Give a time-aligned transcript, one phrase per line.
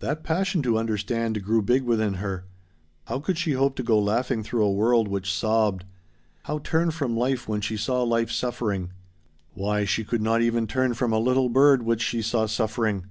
[0.00, 2.46] That passion to understand grew big within her.
[3.06, 5.84] How could she hope to go laughing through a world which sobbed?
[6.46, 8.90] How turn from life when she saw life suffering?
[9.54, 13.06] Why she could not even turn from a little bird which she saw suffering!